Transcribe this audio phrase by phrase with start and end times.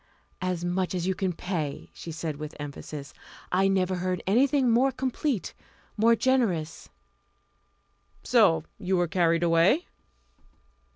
[0.41, 3.13] "As much as you can pay," she said with emphasis.
[3.51, 5.53] "I never heard anything more complete,
[5.95, 6.89] more generous."
[8.23, 9.85] "So you were carried away?"